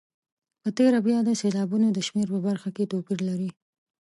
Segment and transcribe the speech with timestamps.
[0.61, 3.49] په تېره بیا د سېلابونو د شمېر په برخه کې توپیر لري.